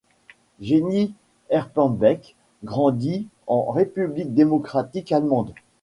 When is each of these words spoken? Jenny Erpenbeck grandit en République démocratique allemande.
Jenny 0.61 1.13
Erpenbeck 1.51 2.35
grandit 2.63 3.27
en 3.45 3.65
République 3.69 4.33
démocratique 4.33 5.11
allemande. 5.11 5.53